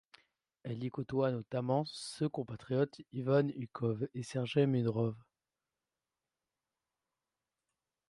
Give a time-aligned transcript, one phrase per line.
[0.63, 5.15] Elle y côtoie notamment se compatriotes Ivan Ukhov et Sergey Mudrov.